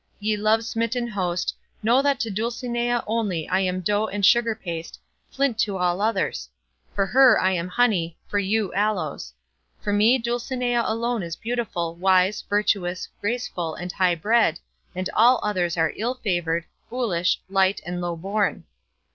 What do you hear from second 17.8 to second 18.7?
and low born.